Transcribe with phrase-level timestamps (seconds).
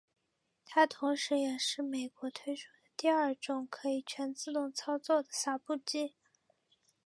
[0.65, 6.15] 它同时也是美国推出的第二种可以全自动操作的洒布器。